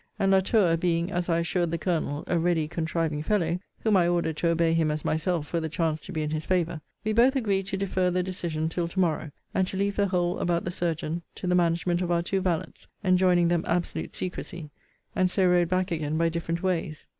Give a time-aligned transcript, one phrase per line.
[0.17, 4.07] And La Tour, being, as I assured the Colonel, a ready contriving fellow, [whom I
[4.07, 7.13] ordered to obey him as myself, were the chance to be in his favour,] we
[7.13, 10.63] both agreed to defer the decision till to morrow, and to leave the whole about
[10.65, 14.71] the surgeon to the management of our two valets; enjoining them absolute secrecy:
[15.15, 17.05] and so rode back again by different ways.